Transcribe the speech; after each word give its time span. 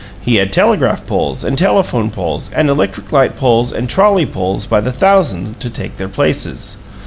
He 0.19 0.37
had 0.37 0.51
telegraph 0.51 1.05
poles 1.05 1.43
and 1.43 1.55
telephone 1.59 2.09
poles 2.09 2.49
and 2.55 2.71
electric 2.71 3.11
light 3.11 3.37
poles 3.37 3.71
and 3.71 3.87
trolley 3.87 4.25
poles 4.25 4.65
by 4.65 4.81
the 4.81 4.91
thousand 4.91 5.59
to 5.59 5.69
take 5.69 5.97
their 5.97 6.09
places. 6.09 6.77